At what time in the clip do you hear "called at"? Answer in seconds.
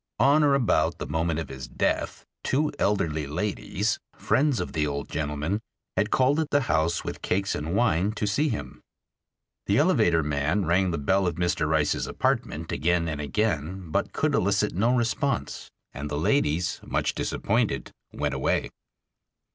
6.09-6.49